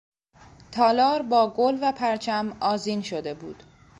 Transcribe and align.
تالار 0.71 1.21
با 1.21 1.53
گل 1.53 1.77
و 1.81 1.91
پرچم 1.91 2.57
آذین 2.61 3.01
شده 3.01 3.33
بود. 3.33 3.63